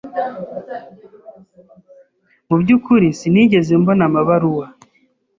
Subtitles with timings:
[2.47, 4.65] Mubyukuri, sinigeze mbona amabaruwa.